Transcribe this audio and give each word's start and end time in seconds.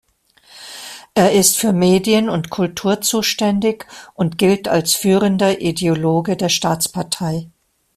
Er 1.13 1.31
ist 1.33 1.59
für 1.59 1.73
Medien 1.73 2.27
und 2.27 2.49
Kultur 2.49 3.01
zuständig 3.01 3.85
und 4.15 4.39
gilt 4.39 4.67
als 4.67 4.95
führender 4.95 5.61
Ideologe 5.61 6.35
der 6.35 6.49
Staatspartei. 6.49 7.51